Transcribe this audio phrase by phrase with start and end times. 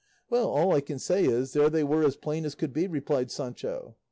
[0.31, 3.29] "Well, all I can say is there they were as plain as could be," replied
[3.29, 3.95] Sancho.